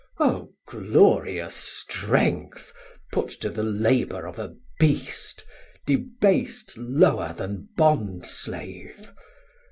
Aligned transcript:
O 0.19 0.49
glorious 0.67 1.53
strength 1.53 2.73
Put 3.11 3.29
to 3.41 3.51
the 3.51 3.61
labour 3.61 4.25
of 4.25 4.39
a 4.39 4.55
Beast, 4.79 5.45
debas't 5.85 6.75
Lower 6.75 7.35
then 7.37 7.69
bondslave! 7.77 9.09